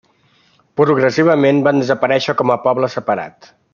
Progressivament 0.81 1.61
van 1.67 1.81
desaparèixer 1.83 2.35
com 2.41 2.55
a 2.55 2.61
poble 2.65 2.91
separat. 2.97 3.53